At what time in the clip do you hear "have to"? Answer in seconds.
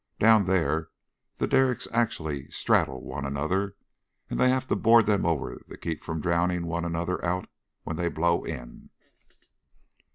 4.49-4.75